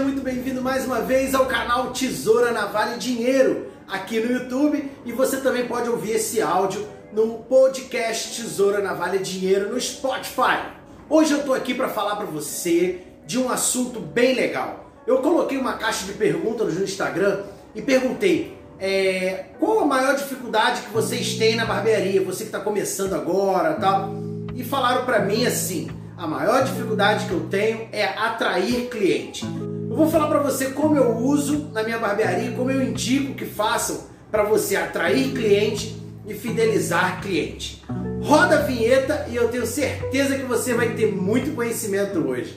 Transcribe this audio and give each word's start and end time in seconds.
seja 0.00 0.04
muito 0.04 0.22
bem-vindo 0.22 0.62
mais 0.62 0.86
uma 0.86 1.02
vez 1.02 1.34
ao 1.34 1.44
canal 1.44 1.90
Tesoura 1.90 2.52
na 2.52 2.64
Vale 2.64 2.96
Dinheiro 2.96 3.70
aqui 3.86 4.18
no 4.18 4.32
YouTube 4.32 4.90
e 5.04 5.12
você 5.12 5.38
também 5.38 5.66
pode 5.66 5.90
ouvir 5.90 6.12
esse 6.12 6.40
áudio 6.40 6.88
no 7.12 7.40
podcast 7.40 8.40
Tesoura 8.40 8.80
na 8.80 8.94
Vale 8.94 9.18
Dinheiro 9.18 9.70
no 9.70 9.78
Spotify. 9.78 10.62
Hoje 11.06 11.32
eu 11.32 11.42
tô 11.44 11.52
aqui 11.52 11.74
para 11.74 11.90
falar 11.90 12.16
para 12.16 12.24
você 12.24 13.00
de 13.26 13.38
um 13.38 13.50
assunto 13.50 14.00
bem 14.00 14.34
legal. 14.34 14.90
Eu 15.06 15.18
coloquei 15.18 15.58
uma 15.58 15.74
caixa 15.74 16.06
de 16.06 16.14
perguntas 16.14 16.74
no 16.74 16.84
Instagram 16.84 17.42
e 17.74 17.82
perguntei 17.82 18.56
é, 18.78 19.46
qual 19.58 19.80
a 19.80 19.84
maior 19.84 20.16
dificuldade 20.16 20.80
que 20.80 20.90
vocês 20.90 21.34
têm 21.34 21.56
na 21.56 21.66
barbearia, 21.66 22.24
você 22.24 22.44
que 22.44 22.48
está 22.48 22.60
começando 22.60 23.12
agora, 23.12 23.74
tal. 23.74 24.14
E 24.54 24.64
falaram 24.64 25.04
para 25.04 25.20
mim 25.20 25.44
assim 25.44 25.90
a 26.16 26.26
maior 26.26 26.64
dificuldade 26.64 27.26
que 27.26 27.32
eu 27.32 27.48
tenho 27.50 27.86
é 27.92 28.04
atrair 28.04 28.88
cliente. 28.88 29.44
Eu 29.90 29.96
vou 29.96 30.08
falar 30.08 30.28
para 30.28 30.38
você 30.38 30.70
como 30.70 30.96
eu 30.96 31.16
uso 31.16 31.68
na 31.72 31.82
minha 31.82 31.98
barbearia, 31.98 32.52
como 32.52 32.70
eu 32.70 32.80
indico 32.80 33.34
que 33.34 33.44
façam 33.44 34.06
para 34.30 34.44
você 34.44 34.76
atrair 34.76 35.32
cliente 35.32 36.00
e 36.28 36.32
fidelizar 36.32 37.20
cliente. 37.20 37.82
Roda 38.22 38.60
a 38.60 38.62
vinheta 38.62 39.26
e 39.28 39.34
eu 39.34 39.48
tenho 39.48 39.66
certeza 39.66 40.38
que 40.38 40.44
você 40.44 40.74
vai 40.74 40.90
ter 40.90 41.12
muito 41.12 41.56
conhecimento 41.56 42.20
hoje. 42.20 42.54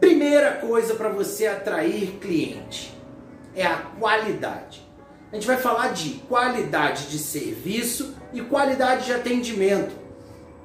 Primeira 0.00 0.52
coisa 0.52 0.94
para 0.94 1.10
você 1.10 1.46
atrair 1.46 2.16
cliente 2.22 2.98
é 3.54 3.66
a 3.66 3.76
qualidade. 3.76 4.80
A 5.30 5.34
gente 5.34 5.46
vai 5.46 5.58
falar 5.58 5.88
de 5.88 6.14
qualidade 6.26 7.10
de 7.10 7.18
serviço 7.18 8.14
e 8.32 8.40
qualidade 8.40 9.04
de 9.04 9.12
atendimento. 9.12 9.99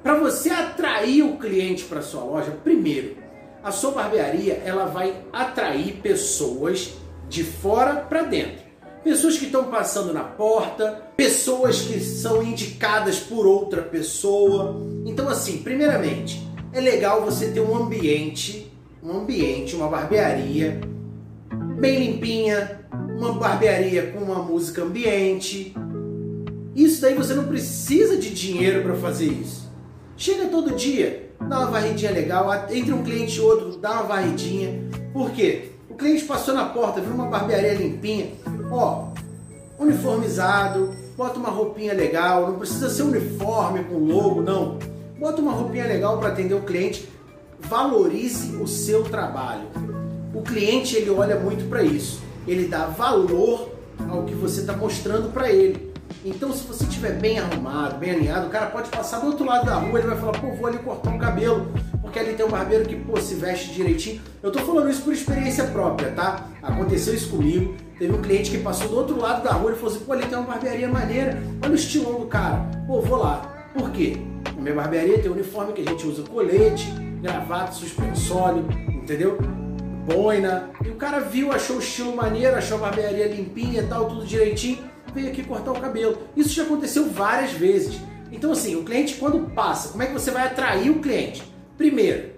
Para 0.06 0.20
você 0.20 0.50
atrair 0.50 1.24
o 1.24 1.36
cliente 1.36 1.82
para 1.82 2.00
sua 2.00 2.22
loja, 2.22 2.52
primeiro, 2.62 3.16
a 3.60 3.72
sua 3.72 3.90
barbearia 3.90 4.62
ela 4.64 4.84
vai 4.84 5.12
atrair 5.32 5.94
pessoas 5.94 6.94
de 7.28 7.42
fora 7.42 7.96
para 7.96 8.22
dentro. 8.22 8.64
Pessoas 9.02 9.36
que 9.36 9.46
estão 9.46 9.64
passando 9.64 10.12
na 10.12 10.22
porta, 10.22 11.02
pessoas 11.16 11.80
que 11.80 11.98
são 11.98 12.40
indicadas 12.40 13.18
por 13.18 13.48
outra 13.48 13.82
pessoa. 13.82 14.80
Então 15.04 15.28
assim, 15.28 15.58
primeiramente, 15.58 16.40
é 16.72 16.80
legal 16.80 17.24
você 17.24 17.48
ter 17.48 17.58
um 17.58 17.74
ambiente, 17.74 18.72
um 19.02 19.10
ambiente, 19.10 19.74
uma 19.74 19.88
barbearia 19.88 20.82
bem 21.80 22.12
limpinha, 22.12 22.86
uma 23.18 23.32
barbearia 23.32 24.12
com 24.12 24.20
uma 24.20 24.38
música 24.38 24.84
ambiente. 24.84 25.74
Isso 26.76 27.00
daí 27.00 27.14
você 27.14 27.34
não 27.34 27.48
precisa 27.48 28.16
de 28.16 28.30
dinheiro 28.30 28.84
para 28.84 28.94
fazer 28.94 29.26
isso. 29.26 29.65
Chega 30.16 30.46
todo 30.46 30.74
dia, 30.74 31.30
dá 31.40 31.60
uma 31.60 31.70
varridinha 31.70 32.10
legal, 32.10 32.50
entre 32.70 32.92
um 32.92 33.02
cliente 33.02 33.36
e 33.36 33.40
outro, 33.40 33.76
dá 33.78 33.92
uma 33.92 34.02
varridinha. 34.04 34.82
Por 35.12 35.30
quê? 35.30 35.72
O 35.90 35.94
cliente 35.94 36.24
passou 36.24 36.54
na 36.54 36.66
porta, 36.66 37.00
viu 37.00 37.14
uma 37.14 37.26
barbearia 37.26 37.74
limpinha, 37.74 38.32
ó, 38.70 39.08
uniformizado, 39.78 40.94
bota 41.16 41.38
uma 41.38 41.50
roupinha 41.50 41.92
legal, 41.92 42.48
não 42.48 42.58
precisa 42.58 42.90
ser 42.90 43.02
uniforme 43.02 43.84
com 43.84 43.98
logo, 43.98 44.42
não. 44.42 44.78
Bota 45.18 45.40
uma 45.40 45.52
roupinha 45.52 45.86
legal 45.86 46.18
para 46.18 46.28
atender 46.28 46.54
o 46.54 46.62
cliente, 46.62 47.08
valorize 47.60 48.56
o 48.56 48.66
seu 48.66 49.04
trabalho. 49.04 49.66
O 50.34 50.42
cliente 50.42 50.96
ele 50.96 51.10
olha 51.10 51.38
muito 51.38 51.68
para 51.68 51.82
isso 51.82 52.26
ele 52.46 52.68
dá 52.68 52.86
valor 52.86 53.72
ao 54.08 54.24
que 54.24 54.34
você 54.34 54.60
está 54.60 54.76
mostrando 54.76 55.32
para 55.32 55.50
ele. 55.50 55.92
Então, 56.24 56.52
se 56.52 56.66
você 56.66 56.84
estiver 56.84 57.12
bem 57.12 57.38
arrumado, 57.38 57.98
bem 57.98 58.10
alinhado, 58.10 58.46
o 58.46 58.50
cara 58.50 58.66
pode 58.66 58.88
passar 58.90 59.20
do 59.20 59.26
outro 59.26 59.44
lado 59.44 59.66
da 59.66 59.74
rua, 59.74 59.98
ele 59.98 60.08
vai 60.08 60.18
falar, 60.18 60.32
pô, 60.32 60.52
vou 60.52 60.66
ali 60.66 60.78
cortar 60.78 61.10
um 61.10 61.18
cabelo, 61.18 61.72
porque 62.02 62.18
ali 62.18 62.34
tem 62.34 62.44
um 62.44 62.48
barbeiro 62.48 62.84
que, 62.84 62.96
pô, 62.96 63.16
se 63.20 63.34
veste 63.34 63.72
direitinho. 63.72 64.20
Eu 64.42 64.50
tô 64.50 64.58
falando 64.60 64.90
isso 64.90 65.02
por 65.02 65.12
experiência 65.12 65.64
própria, 65.64 66.10
tá? 66.10 66.46
Aconteceu 66.62 67.14
isso 67.14 67.30
comigo. 67.30 67.74
Teve 67.98 68.12
um 68.12 68.20
cliente 68.20 68.50
que 68.50 68.58
passou 68.58 68.88
do 68.88 68.96
outro 68.96 69.20
lado 69.20 69.44
da 69.44 69.52
rua 69.52 69.72
e 69.72 69.74
falou 69.76 69.94
assim, 69.94 70.04
pô, 70.04 70.12
ali 70.12 70.26
tem 70.26 70.36
uma 70.36 70.46
barbearia 70.46 70.88
maneira, 70.88 71.42
olha 71.62 71.72
o 71.72 71.76
estilão 71.76 72.20
do 72.20 72.26
cara. 72.26 72.56
Pô, 72.86 73.00
vou 73.00 73.18
lá. 73.18 73.68
Por 73.72 73.90
quê? 73.90 74.16
Na 74.54 74.62
minha 74.62 74.74
barbearia 74.74 75.18
tem 75.18 75.30
um 75.30 75.34
uniforme 75.34 75.72
que 75.72 75.82
a 75.82 75.90
gente 75.90 76.06
usa 76.06 76.22
colete, 76.22 76.90
gravata, 77.22 77.72
suspensório, 77.72 78.66
entendeu? 78.88 79.38
boina. 80.06 80.70
E 80.84 80.88
o 80.88 80.94
cara 80.94 81.18
viu, 81.18 81.52
achou 81.52 81.76
o 81.76 81.78
estilo 81.80 82.14
maneiro, 82.14 82.56
achou 82.56 82.78
a 82.78 82.82
barbearia 82.82 83.26
limpinha 83.26 83.82
e 83.82 83.86
tal, 83.86 84.06
tudo 84.06 84.24
direitinho, 84.24 84.78
veio 85.16 85.28
aqui 85.28 85.42
cortar 85.42 85.72
o 85.72 85.80
cabelo. 85.80 86.18
Isso 86.36 86.50
já 86.50 86.62
aconteceu 86.62 87.08
várias 87.10 87.52
vezes. 87.52 87.98
Então, 88.30 88.52
assim, 88.52 88.76
o 88.76 88.84
cliente 88.84 89.16
quando 89.16 89.50
passa, 89.50 89.88
como 89.88 90.02
é 90.02 90.06
que 90.06 90.12
você 90.12 90.30
vai 90.30 90.46
atrair 90.46 90.90
o 90.90 91.00
cliente? 91.00 91.42
Primeiro, 91.76 92.34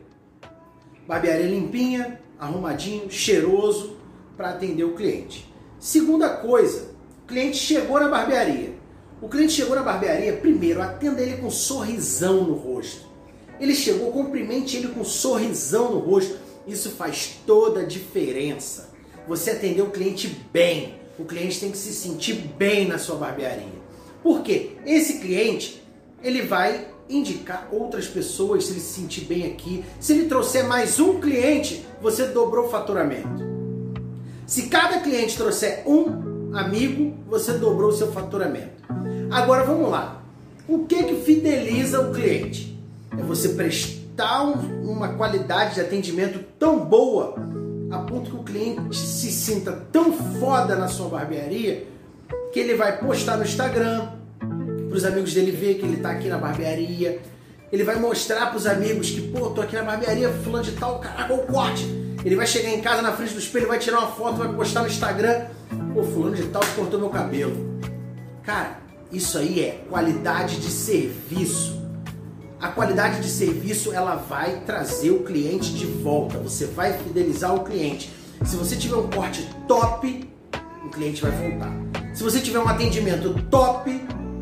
barbearia 1.07 1.47
limpinha, 1.47 2.21
arrumadinho, 2.39 3.11
cheiroso 3.11 3.97
para 4.37 4.51
atender 4.51 4.85
o 4.85 4.95
cliente. 4.95 5.53
Segunda 5.79 6.31
coisa, 6.31 6.93
o 7.25 7.27
cliente 7.27 7.59
chegou 7.59 8.01
na 8.01 8.09
barbearia. 8.09 8.79
O 9.21 9.29
cliente 9.29 9.53
chegou 9.53 9.75
na 9.75 9.83
barbearia, 9.83 10.37
primeiro, 10.37 10.81
atenda 10.81 11.21
ele 11.21 11.39
com 11.39 11.49
um 11.49 11.51
sorrisão 11.51 12.45
no 12.45 12.55
rosto. 12.55 13.09
Ele 13.61 13.75
chegou, 13.75 14.13
cumprimente 14.13 14.77
ele 14.77 14.89
com 14.89 15.01
um 15.01 15.05
sorrisão 15.05 15.91
no 15.91 15.99
rosto 15.99 16.49
isso 16.69 16.91
faz 16.91 17.41
toda 17.47 17.81
a 17.81 17.85
diferença. 17.85 18.91
Você 19.27 19.53
atender 19.53 19.81
o 19.81 19.91
cliente 19.91 20.29
bem. 20.53 20.98
O 21.19 21.25
cliente 21.25 21.59
tem 21.59 21.71
que 21.71 21.79
se 21.79 21.93
sentir 21.93 22.35
bem 22.57 22.87
na 22.87 22.97
sua 22.97 23.17
barbearia. 23.17 23.67
Por 24.23 24.43
quê? 24.43 24.77
Esse 24.87 25.19
cliente, 25.19 25.83
ele 26.23 26.43
vai 26.43 26.87
indicar 27.09 27.69
outras 27.73 28.07
pessoas 28.07 28.65
se 28.65 28.73
ele 28.73 28.81
se 28.81 29.01
sentir 29.01 29.23
bem 29.23 29.47
aqui. 29.47 29.85
Se 29.99 30.13
ele 30.13 30.29
trouxer 30.29 30.67
mais 30.67 31.01
um 31.01 31.21
cliente, 31.21 31.85
você 32.01 32.27
dobrou 32.27 32.67
o 32.67 32.69
faturamento. 32.69 33.49
Se 34.47 34.69
cada 34.69 35.01
cliente 35.01 35.37
trouxer 35.37 35.83
um 35.87 36.57
amigo, 36.57 37.15
você 37.29 37.55
dobrou 37.55 37.91
o 37.91 37.97
seu 37.97 38.13
faturamento. 38.13 38.83
Agora 39.31 39.65
vamos 39.65 39.91
lá. 39.91 40.23
O 40.69 40.87
que 40.87 41.03
que 41.03 41.17
fideliza 41.23 42.01
o 42.01 42.13
cliente? 42.13 42.79
É 43.13 43.23
você 43.23 43.51
prestar 43.51 44.43
uma 44.43 45.15
qualidade 45.15 45.75
de 45.75 45.81
atendimento 45.81 46.45
tão 46.59 46.85
boa 46.85 47.35
a 47.91 47.99
ponto 47.99 48.31
que 48.31 48.37
o 48.37 48.43
cliente 48.43 48.95
se 48.97 49.31
sinta 49.31 49.73
tão 49.93 50.13
foda 50.13 50.77
na 50.77 50.89
sua 50.89 51.09
barbearia 51.09 51.87
que 52.53 52.61
ele 52.61 52.75
vai 52.75 52.99
postar 52.99 53.37
no 53.37 53.45
Instagram 53.45 54.09
para 54.89 54.97
os 54.97 55.05
amigos 55.05 55.35
dele 55.35 55.51
ver 55.51 55.75
que 55.75 55.85
ele 55.85 55.97
está 55.97 56.11
aqui 56.11 56.29
na 56.29 56.39
barbearia. 56.39 57.21
Ele 57.71 57.85
vai 57.85 57.97
mostrar 57.97 58.47
para 58.47 58.57
os 58.57 58.67
amigos 58.67 59.11
que, 59.11 59.21
pô, 59.21 59.51
tô 59.51 59.61
aqui 59.61 59.77
na 59.77 59.83
barbearia, 59.83 60.31
fulano 60.43 60.65
de 60.65 60.73
tal, 60.73 60.99
caraca, 60.99 61.35
o 61.35 61.47
corte. 61.47 61.85
Ele 62.25 62.35
vai 62.35 62.47
chegar 62.47 62.71
em 62.71 62.81
casa 62.81 63.03
na 63.03 63.13
frente 63.13 63.35
do 63.35 63.39
espelho, 63.39 63.69
vai 63.69 63.79
tirar 63.79 63.99
uma 63.99 64.09
foto, 64.09 64.37
vai 64.37 64.53
postar 64.53 64.83
no 64.83 64.89
Instagram. 64.89 65.47
Pô, 65.93 66.03
fulano 66.03 66.35
de 66.35 66.45
tal 66.45 66.63
cortou 66.75 66.99
meu 66.99 67.11
cabelo. 67.11 67.79
Cara, 68.43 68.79
isso 69.13 69.37
aí 69.39 69.61
é 69.61 69.85
qualidade 69.89 70.59
de 70.59 70.71
serviço 70.71 71.79
a 72.61 72.69
qualidade 72.69 73.21
de 73.21 73.29
serviço 73.29 73.93
ela 73.93 74.17
vai 74.17 74.63
trazer 74.67 75.11
o 75.11 75.23
cliente 75.23 75.73
de 75.73 75.87
volta. 75.87 76.39
Você 76.39 76.67
vai 76.67 76.93
fidelizar 76.93 77.55
o 77.55 77.65
cliente. 77.65 78.11
Se 78.45 78.57
você 78.57 78.75
tiver 78.77 78.97
um 78.97 79.09
corte 79.09 79.49
top, 79.69 80.29
o 80.85 80.89
cliente 80.89 81.23
vai 81.23 81.31
voltar. 81.31 81.73
Se 82.15 82.23
você 82.23 82.41
tiver 82.41 82.59
um 82.59 82.69
atendimento 82.69 83.33
top, 83.45 83.91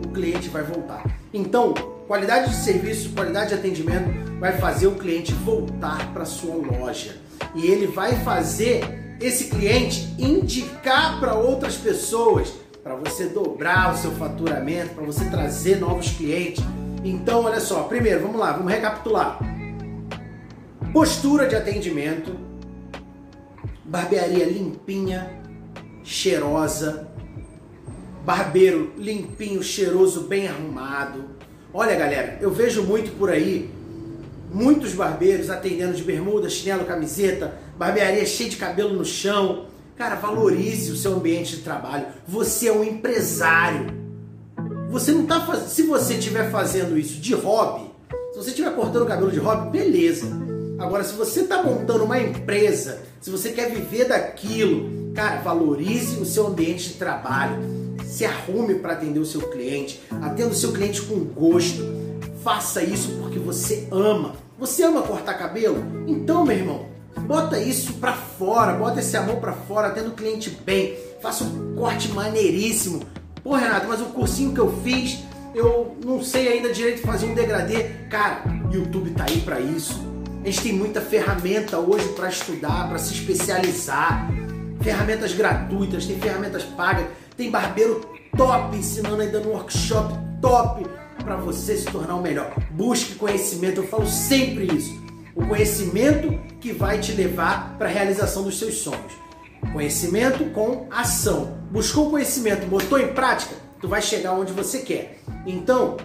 o 0.05 0.09
cliente 0.09 0.49
vai 0.49 0.63
voltar. 0.63 1.05
Então, 1.33 1.75
qualidade 2.07 2.51
de 2.51 2.57
serviço, 2.57 3.11
qualidade 3.11 3.51
de 3.51 3.55
atendimento 3.55 4.09
vai 4.41 4.57
fazer 4.59 4.87
o 4.87 4.95
cliente 4.95 5.33
voltar 5.33 6.13
para 6.15 6.25
sua 6.25 6.55
loja. 6.55 7.17
E 7.55 7.67
ele 7.67 7.87
vai 7.87 8.17
fazer 8.25 9.17
esse 9.21 9.47
cliente 9.47 10.15
indicar 10.19 11.21
para 11.21 11.35
outras 11.35 11.77
pessoas, 11.77 12.53
para 12.87 12.95
você 12.95 13.27
dobrar 13.27 13.93
o 13.93 13.97
seu 13.99 14.13
faturamento, 14.13 14.95
para 14.95 15.05
você 15.05 15.25
trazer 15.29 15.81
novos 15.81 16.13
clientes 16.13 16.63
então, 17.05 17.45
olha 17.45 17.59
só, 17.59 17.83
primeiro, 17.85 18.21
vamos 18.23 18.39
lá, 18.39 18.53
vamos 18.53 18.73
recapitular. 18.73 19.41
Postura 20.93 21.49
de 21.49 21.57
atendimento, 21.57 22.33
barbearia 23.85 24.45
limpinha, 24.45 25.41
cheirosa, 26.05 27.09
barbeiro 28.25 28.93
limpinho, 28.97 29.63
cheiroso, 29.63 30.23
bem 30.23 30.49
arrumado. 30.49 31.25
Olha, 31.73 31.95
galera, 31.95 32.39
eu 32.41 32.51
vejo 32.51 32.83
muito 32.83 33.17
por 33.19 33.31
aí 33.31 33.71
muitos 34.53 34.95
barbeiros 34.95 35.51
atendendo 35.51 35.95
de 35.95 36.03
bermuda, 36.03 36.49
chinelo, 36.49 36.85
camiseta, 36.85 37.57
barbearia 37.77 38.25
cheia 38.25 38.51
de 38.51 38.57
cabelo 38.57 38.95
no 38.95 39.05
chão. 39.05 39.67
Cara, 39.97 40.15
valorize 40.17 40.93
o 40.93 40.97
seu 40.97 41.15
ambiente 41.15 41.57
de 41.57 41.63
trabalho. 41.63 42.07
Você 42.29 42.69
é 42.69 42.73
um 42.73 42.85
empresário. 42.85 43.87
Você 44.91 45.11
não 45.11 45.25
tá. 45.25 45.41
Se 45.67 45.83
você 45.85 46.15
estiver 46.15 46.51
fazendo 46.51 46.99
isso 46.99 47.19
de 47.19 47.35
hobby, 47.35 47.91
se 48.33 48.37
você 48.37 48.51
estiver 48.51 48.75
cortando 48.75 49.05
o 49.05 49.07
cabelo 49.07 49.31
de 49.31 49.39
hobby, 49.39 49.71
beleza. 49.71 50.27
Agora, 50.79 51.03
se 51.03 51.15
você 51.15 51.41
está 51.41 51.63
montando 51.63 52.05
uma 52.05 52.19
empresa, 52.19 53.01
se 53.23 53.31
você 53.31 53.53
quer 53.53 53.71
viver 53.71 54.07
daquilo, 54.07 55.13
cara, 55.15 55.41
valorize 55.41 56.21
o 56.21 56.27
seu 56.27 56.47
ambiente 56.47 56.91
de 56.91 56.95
trabalho. 56.97 57.57
Se 58.05 58.27
arrume 58.27 58.75
para 58.77 58.93
atender 58.93 59.19
o 59.19 59.27
seu 59.27 59.49
cliente, 59.49 60.01
atenda 60.23 60.51
o 60.51 60.55
seu 60.55 60.73
cliente 60.73 61.01
com 61.03 61.21
gosto. 61.21 61.83
faça 62.45 62.83
isso 62.83 63.17
porque 63.21 63.39
você 63.39 63.89
ama. 63.91 64.35
Você 64.59 64.83
ama 64.83 65.03
cortar 65.03 65.35
cabelo? 65.35 65.83
Então, 66.07 66.45
meu 66.45 66.57
irmão, 66.57 66.87
bota 67.21 67.59
isso 67.59 67.95
pra 67.95 68.13
fora, 68.13 68.73
bota 68.75 69.01
esse 69.01 69.17
amor 69.17 69.37
pra 69.37 69.53
fora, 69.53 69.91
tendo 69.91 70.09
o 70.09 70.15
cliente 70.15 70.51
bem, 70.51 70.97
faça 71.21 71.45
um 71.45 71.75
corte 71.75 72.09
maneiríssimo. 72.09 73.03
Pô, 73.43 73.55
Renato, 73.55 73.87
mas 73.89 74.01
o 74.01 74.07
cursinho 74.07 74.53
que 74.53 74.61
eu 74.61 74.81
fiz, 74.83 75.21
eu 75.55 75.97
não 76.05 76.23
sei 76.23 76.49
ainda 76.49 76.73
direito 76.73 77.03
fazer 77.03 77.27
um 77.27 77.35
degradê. 77.35 77.85
Cara, 78.11 78.43
YouTube 78.73 79.11
tá 79.11 79.25
aí 79.29 79.41
para 79.41 79.61
isso. 79.61 80.05
A 80.43 80.47
gente 80.47 80.63
tem 80.63 80.73
muita 80.73 81.01
ferramenta 81.01 81.79
hoje 81.79 82.09
para 82.09 82.29
estudar, 82.29 82.89
para 82.89 82.99
se 82.99 83.15
especializar. 83.15 84.31
Ferramentas 84.81 85.33
gratuitas, 85.33 86.07
tem 86.07 86.19
ferramentas 86.19 86.63
pagas, 86.63 87.07
tem 87.37 87.51
barbeiro 87.51 88.01
top 88.37 88.77
ensinando 88.77 89.23
aí 89.23 89.29
dando 89.29 89.49
workshop 89.49 90.15
top 90.41 90.87
para 91.25 91.37
você 91.37 91.77
se 91.77 91.87
tornar 91.87 92.15
o 92.15 92.23
melhor. 92.23 92.55
Busque 92.71 93.15
conhecimento, 93.17 93.81
eu 93.81 93.89
falo 93.89 94.07
sempre 94.07 94.73
isso. 94.73 94.95
O 95.35 95.45
conhecimento 95.45 96.39
que 96.61 96.73
vai 96.73 97.01
te 97.01 97.13
levar 97.13 97.77
para 97.79 97.89
a 97.89 97.93
realização 97.93 98.43
dos 98.43 98.59
seus 98.59 98.79
sonhos. 98.79 99.13
Conhecimento 99.73 100.45
com 100.51 100.87
ação. 100.91 101.57
Buscou 101.71 102.11
conhecimento, 102.11 102.67
botou 102.67 102.99
em 102.99 103.09
prática, 103.09 103.55
tu 103.81 103.89
vai 103.89 104.01
chegar 104.01 104.33
onde 104.33 104.53
você 104.53 104.81
quer. 104.81 105.19
Então, 105.47 105.97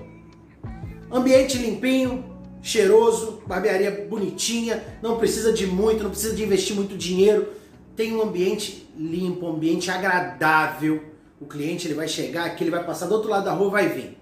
ambiente 1.11 1.57
limpinho, 1.57 2.25
cheiroso, 2.61 3.41
barbearia 3.47 4.07
bonitinha, 4.09 4.83
não 5.01 5.17
precisa 5.17 5.53
de 5.53 5.65
muito, 5.65 6.03
não 6.03 6.09
precisa 6.09 6.35
de 6.35 6.43
investir 6.43 6.75
muito 6.75 6.97
dinheiro. 6.97 7.49
Tem 7.95 8.15
um 8.15 8.21
ambiente 8.21 8.89
limpo, 8.97 9.45
um 9.45 9.55
ambiente 9.55 9.89
agradável. 9.89 11.03
O 11.39 11.45
cliente 11.45 11.87
ele 11.87 11.93
vai 11.93 12.07
chegar 12.07 12.45
aqui, 12.45 12.63
ele 12.63 12.71
vai 12.71 12.83
passar 12.83 13.07
do 13.07 13.13
outro 13.13 13.29
lado 13.29 13.45
da 13.45 13.53
rua, 13.53 13.69
vai 13.69 13.89
vir. 13.89 14.17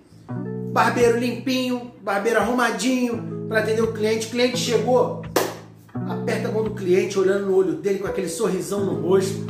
Barbeiro 0.71 1.17
limpinho, 1.17 1.91
barbeiro 2.01 2.39
arrumadinho 2.39 3.47
para 3.49 3.59
atender 3.59 3.81
o 3.81 3.91
cliente. 3.91 4.27
O 4.27 4.29
cliente 4.29 4.57
chegou, 4.57 5.21
aperta 6.07 6.47
a 6.47 6.51
mão 6.51 6.63
do 6.63 6.71
cliente, 6.71 7.17
olhando 7.17 7.47
no 7.47 7.55
olho 7.55 7.73
dele 7.73 7.99
com 7.99 8.07
aquele 8.07 8.29
sorrisão 8.29 8.85
no 8.85 9.01
rosto. 9.01 9.47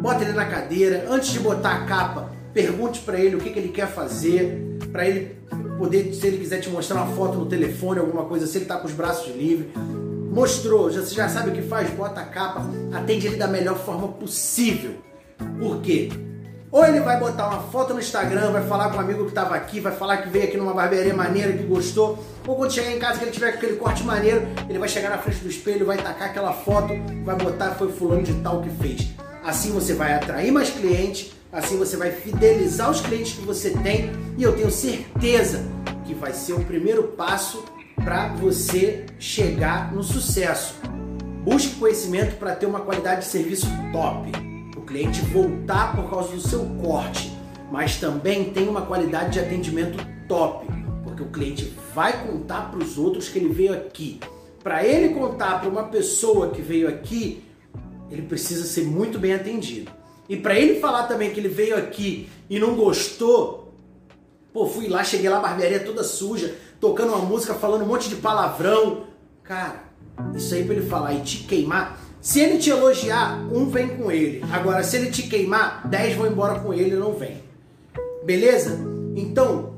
Bota 0.00 0.24
ele 0.24 0.32
na 0.32 0.46
cadeira. 0.46 1.06
Antes 1.10 1.30
de 1.30 1.40
botar 1.40 1.72
a 1.72 1.84
capa, 1.84 2.30
pergunte 2.52 3.00
para 3.00 3.18
ele 3.18 3.36
o 3.36 3.38
que, 3.38 3.50
que 3.50 3.58
ele 3.58 3.68
quer 3.68 3.88
fazer, 3.88 4.78
para 4.92 5.06
ele 5.06 5.36
poder, 5.78 6.12
se 6.14 6.26
ele 6.26 6.38
quiser 6.38 6.60
te 6.60 6.68
mostrar 6.68 7.02
uma 7.02 7.14
foto 7.14 7.38
no 7.38 7.46
telefone, 7.46 8.00
alguma 8.00 8.24
coisa, 8.24 8.46
se 8.46 8.58
ele 8.58 8.64
está 8.64 8.76
com 8.76 8.86
os 8.86 8.92
braços 8.92 9.34
livres. 9.34 9.68
Mostrou, 10.30 10.90
já, 10.90 11.00
você 11.00 11.14
já 11.14 11.28
sabe 11.28 11.50
o 11.50 11.52
que 11.52 11.62
faz, 11.62 11.90
bota 11.90 12.20
a 12.20 12.24
capa, 12.24 12.64
atende 12.92 13.26
ele 13.26 13.36
da 13.36 13.48
melhor 13.48 13.76
forma 13.76 14.08
possível. 14.08 14.92
Por 15.58 15.80
quê? 15.80 16.10
Ou 16.70 16.84
ele 16.84 17.00
vai 17.00 17.18
botar 17.18 17.48
uma 17.48 17.62
foto 17.62 17.94
no 17.94 18.00
Instagram, 18.00 18.52
vai 18.52 18.62
falar 18.66 18.90
com 18.90 18.98
um 18.98 19.00
amigo 19.00 19.24
que 19.24 19.30
estava 19.30 19.54
aqui, 19.54 19.80
vai 19.80 19.92
falar 19.92 20.18
que 20.18 20.28
veio 20.28 20.44
aqui 20.44 20.56
numa 20.58 20.74
barbearia 20.74 21.14
maneira, 21.14 21.52
que 21.52 21.62
gostou. 21.62 22.22
Ou 22.46 22.56
quando 22.56 22.72
chegar 22.72 22.92
em 22.92 22.98
casa 22.98 23.18
que 23.18 23.24
ele 23.24 23.30
tiver 23.30 23.48
aquele 23.48 23.76
corte 23.76 24.04
maneiro, 24.04 24.46
ele 24.68 24.78
vai 24.78 24.88
chegar 24.88 25.08
na 25.08 25.18
frente 25.18 25.38
do 25.38 25.48
espelho, 25.48 25.86
vai 25.86 25.96
tacar 25.96 26.28
aquela 26.28 26.52
foto, 26.52 26.92
vai 27.24 27.36
botar 27.36 27.70
foi 27.70 27.90
fulano 27.90 28.22
de 28.22 28.34
tal 28.42 28.60
que 28.60 28.68
fez. 28.68 29.08
Assim 29.42 29.72
você 29.72 29.94
vai 29.94 30.12
atrair 30.12 30.52
mais 30.52 30.68
clientes, 30.68 31.32
assim 31.50 31.78
você 31.78 31.96
vai 31.96 32.10
fidelizar 32.10 32.90
os 32.90 33.00
clientes 33.00 33.32
que 33.32 33.40
você 33.40 33.70
tem 33.70 34.12
e 34.36 34.42
eu 34.42 34.54
tenho 34.54 34.70
certeza 34.70 35.64
que 36.04 36.12
vai 36.12 36.34
ser 36.34 36.52
o 36.52 36.60
primeiro 36.64 37.04
passo 37.04 37.64
para 37.96 38.28
você 38.34 39.06
chegar 39.18 39.90
no 39.92 40.02
sucesso. 40.02 40.74
Busque 41.42 41.76
conhecimento 41.76 42.36
para 42.36 42.54
ter 42.54 42.66
uma 42.66 42.80
qualidade 42.80 43.22
de 43.22 43.28
serviço 43.28 43.66
top 43.90 44.47
cliente 44.88 45.20
voltar 45.20 45.94
por 45.94 46.08
causa 46.08 46.34
do 46.34 46.40
seu 46.40 46.64
corte, 46.82 47.30
mas 47.70 48.00
também 48.00 48.50
tem 48.50 48.66
uma 48.66 48.82
qualidade 48.82 49.34
de 49.34 49.40
atendimento 49.40 49.98
top, 50.26 50.66
porque 51.04 51.22
o 51.22 51.26
cliente 51.26 51.74
vai 51.94 52.26
contar 52.26 52.70
para 52.70 52.82
os 52.82 52.96
outros 52.96 53.28
que 53.28 53.38
ele 53.38 53.52
veio 53.52 53.74
aqui. 53.74 54.18
Para 54.64 54.84
ele 54.84 55.10
contar 55.10 55.60
para 55.60 55.68
uma 55.68 55.84
pessoa 55.84 56.50
que 56.50 56.62
veio 56.62 56.88
aqui, 56.88 57.44
ele 58.10 58.22
precisa 58.22 58.64
ser 58.64 58.84
muito 58.84 59.18
bem 59.18 59.34
atendido. 59.34 59.92
E 60.26 60.36
para 60.36 60.58
ele 60.58 60.80
falar 60.80 61.02
também 61.04 61.30
que 61.30 61.38
ele 61.38 61.48
veio 61.48 61.76
aqui 61.76 62.28
e 62.48 62.58
não 62.58 62.74
gostou, 62.74 63.74
pô, 64.52 64.66
fui 64.66 64.88
lá, 64.88 65.04
cheguei 65.04 65.28
lá, 65.28 65.38
barbearia 65.38 65.80
toda 65.80 66.02
suja, 66.02 66.54
tocando 66.80 67.12
uma 67.12 67.24
música, 67.24 67.54
falando 67.54 67.82
um 67.82 67.86
monte 67.86 68.08
de 68.08 68.16
palavrão. 68.16 69.04
Cara, 69.42 69.84
isso 70.34 70.54
aí 70.54 70.64
para 70.64 70.76
ele 70.76 70.86
falar 70.86 71.12
e 71.14 71.20
te 71.20 71.44
queimar, 71.44 71.98
se 72.20 72.40
ele 72.40 72.58
te 72.58 72.70
elogiar, 72.70 73.40
um 73.52 73.68
vem 73.68 73.88
com 73.88 74.10
ele. 74.10 74.44
Agora, 74.50 74.82
se 74.82 74.96
ele 74.96 75.10
te 75.10 75.22
queimar, 75.22 75.86
dez 75.88 76.16
vão 76.16 76.26
embora 76.26 76.60
com 76.60 76.74
ele 76.74 76.94
e 76.94 76.98
não 76.98 77.14
vem. 77.14 77.42
Beleza? 78.24 78.78
Então, 79.14 79.74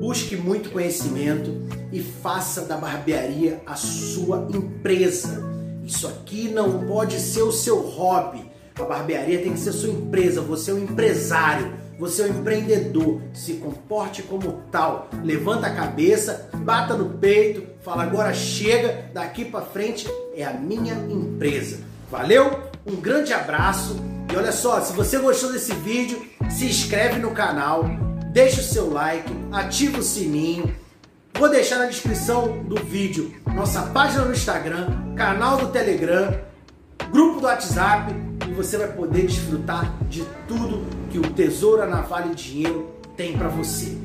busque 0.00 0.36
muito 0.36 0.70
conhecimento 0.70 1.62
e 1.92 2.00
faça 2.00 2.62
da 2.62 2.76
barbearia 2.76 3.62
a 3.66 3.76
sua 3.76 4.48
empresa. 4.52 5.42
Isso 5.84 6.06
aqui 6.06 6.48
não 6.48 6.86
pode 6.86 7.18
ser 7.18 7.42
o 7.42 7.52
seu 7.52 7.80
hobby. 7.80 8.44
A 8.78 8.84
barbearia 8.84 9.40
tem 9.40 9.52
que 9.52 9.60
ser 9.60 9.72
sua 9.72 9.90
empresa. 9.90 10.40
Você 10.40 10.70
é 10.70 10.74
um 10.74 10.78
empresário. 10.78 11.72
Você 12.00 12.22
é 12.22 12.24
um 12.24 12.40
empreendedor. 12.40 13.20
Se 13.34 13.54
comporte 13.54 14.22
como 14.22 14.62
tal. 14.72 15.10
Levanta 15.22 15.66
a 15.66 15.74
cabeça, 15.74 16.48
bata 16.54 16.94
no 16.94 17.10
peito, 17.18 17.66
fala 17.82 18.04
agora 18.04 18.32
chega, 18.32 19.10
daqui 19.12 19.44
para 19.44 19.66
frente 19.66 20.08
é 20.34 20.42
a 20.42 20.54
minha 20.54 20.94
empresa. 20.94 21.80
Valeu? 22.10 22.58
Um 22.86 22.96
grande 22.96 23.34
abraço. 23.34 23.96
E 24.32 24.34
olha 24.34 24.50
só, 24.50 24.80
se 24.80 24.94
você 24.94 25.18
gostou 25.18 25.52
desse 25.52 25.74
vídeo, 25.74 26.24
se 26.48 26.64
inscreve 26.64 27.18
no 27.18 27.32
canal, 27.32 27.84
deixa 28.32 28.62
o 28.62 28.64
seu 28.64 28.90
like, 28.90 29.30
ativa 29.52 29.98
o 29.98 30.02
sininho. 30.02 30.74
Vou 31.34 31.50
deixar 31.50 31.78
na 31.78 31.86
descrição 31.86 32.62
do 32.62 32.76
vídeo 32.76 33.34
nossa 33.54 33.82
página 33.82 34.24
no 34.24 34.32
Instagram, 34.32 35.14
canal 35.16 35.58
do 35.58 35.66
Telegram, 35.66 36.34
grupo 37.10 37.40
do 37.40 37.46
WhatsApp 37.46 38.14
e 38.48 38.52
você 38.52 38.78
vai 38.78 38.92
poder 38.92 39.26
desfrutar 39.26 39.92
de 40.08 40.24
tudo 40.46 40.86
que 41.10 41.18
o 41.18 41.22
Tesoura 41.32 41.86
na 41.86 42.02
Vale 42.02 42.34
Dinheiro 42.34 42.90
tem 43.16 43.36
para 43.36 43.48
você. 43.48 43.98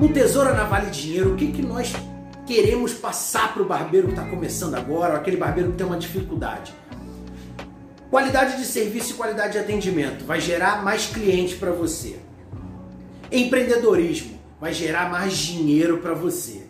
No 0.00 0.08
Tesoura 0.08 0.54
na 0.54 0.64
Vale 0.64 0.90
Dinheiro, 0.90 1.34
o 1.34 1.36
que, 1.36 1.52
que 1.52 1.62
nós 1.62 1.92
queremos 2.46 2.94
passar 2.94 3.52
para 3.52 3.62
o 3.62 3.66
barbeiro 3.66 4.08
que 4.08 4.14
está 4.14 4.24
começando 4.28 4.74
agora, 4.74 5.14
ou 5.14 5.20
aquele 5.20 5.36
barbeiro 5.36 5.72
que 5.72 5.76
tem 5.76 5.86
uma 5.86 5.98
dificuldade? 5.98 6.74
Qualidade 8.10 8.56
de 8.56 8.64
serviço 8.64 9.12
e 9.12 9.14
qualidade 9.14 9.52
de 9.52 9.58
atendimento 9.58 10.24
vai 10.24 10.40
gerar 10.40 10.82
mais 10.82 11.06
clientes 11.06 11.56
para 11.56 11.72
você. 11.72 12.18
Empreendedorismo 13.30 14.38
vai 14.60 14.72
gerar 14.72 15.10
mais 15.10 15.36
dinheiro 15.36 15.98
para 15.98 16.14
você. 16.14 16.66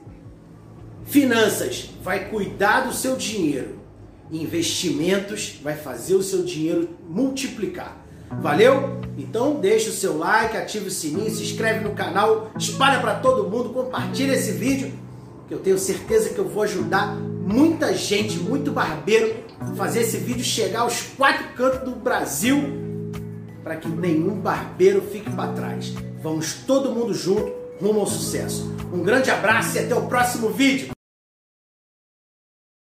Finanças 1.04 1.90
vai 2.02 2.28
cuidar 2.30 2.80
do 2.80 2.92
seu 2.92 3.16
dinheiro. 3.16 3.85
Investimentos 4.30 5.60
vai 5.62 5.76
fazer 5.76 6.14
o 6.14 6.22
seu 6.22 6.42
dinheiro 6.42 6.88
multiplicar. 7.08 8.04
Valeu? 8.40 9.00
Então 9.16 9.60
deixa 9.60 9.90
o 9.90 9.92
seu 9.92 10.18
like, 10.18 10.56
ativa 10.56 10.88
o 10.88 10.90
sininho, 10.90 11.30
se 11.30 11.42
inscreve 11.42 11.84
no 11.84 11.94
canal, 11.94 12.50
espalha 12.58 13.00
para 13.00 13.14
todo 13.14 13.48
mundo, 13.48 13.70
compartilha 13.70 14.32
esse 14.32 14.52
vídeo, 14.52 14.92
que 15.48 15.54
eu 15.54 15.58
tenho 15.58 15.78
certeza 15.78 16.30
que 16.30 16.38
eu 16.38 16.48
vou 16.48 16.64
ajudar 16.64 17.14
muita 17.16 17.94
gente, 17.94 18.38
muito 18.38 18.72
barbeiro, 18.72 19.36
fazer 19.76 20.00
esse 20.00 20.18
vídeo 20.18 20.44
chegar 20.44 20.80
aos 20.80 21.02
quatro 21.16 21.46
cantos 21.54 21.80
do 21.80 21.92
Brasil, 21.92 22.60
para 23.62 23.76
que 23.76 23.88
nenhum 23.88 24.40
barbeiro 24.40 25.00
fique 25.00 25.30
para 25.30 25.52
trás. 25.52 25.94
Vamos 26.20 26.54
todo 26.66 26.92
mundo 26.92 27.14
junto 27.14 27.52
rumo 27.80 28.00
ao 28.00 28.06
sucesso. 28.06 28.74
Um 28.92 29.02
grande 29.02 29.30
abraço 29.30 29.76
e 29.76 29.80
até 29.80 29.94
o 29.94 30.06
próximo 30.06 30.50
vídeo. 30.50 30.95